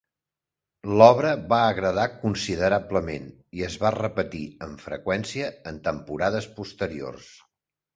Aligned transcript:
L'obra 1.01 1.33
va 1.53 1.59
agradar 1.73 2.07
considerablement 2.23 3.29
i 3.61 3.63
es 3.71 3.79
va 3.87 3.95
repetir 3.99 4.45
amb 4.69 4.85
freqüència 4.89 5.55
en 5.75 5.83
temporades 5.93 6.55
posteriors. 6.61 7.35